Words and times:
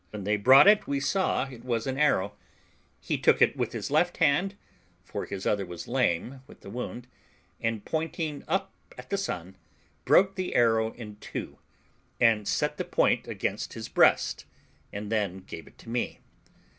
When 0.09 0.23
they 0.23 0.35
brought 0.35 0.67
it, 0.67 0.87
we 0.87 0.99
saw 0.99 1.43
it 1.45 1.63
was 1.63 1.85
an 1.85 1.95
arrow; 1.99 2.33
he 2.99 3.19
took 3.19 3.39
it 3.39 3.55
with 3.55 3.71
his 3.71 3.91
left 3.91 4.17
hand 4.17 4.55
(for 5.03 5.25
his 5.25 5.45
other 5.45 5.63
was 5.63 5.87
lame 5.87 6.41
with 6.47 6.61
the 6.61 6.71
wound), 6.71 7.05
and, 7.61 7.85
pointing 7.85 8.43
up 8.47 8.73
at 8.97 9.11
the 9.11 9.17
sun, 9.19 9.57
broke 10.03 10.33
the 10.33 10.55
arrow 10.55 10.91
in 10.93 11.17
two, 11.17 11.59
and 12.19 12.47
set 12.47 12.77
the 12.77 12.83
point 12.83 13.27
against 13.27 13.73
his 13.73 13.89
breast, 13.89 14.45
and 14.91 15.11
then 15.11 15.37
gave 15.41 15.67
it 15.67 15.77
to 15.77 15.87
me. 15.89 16.17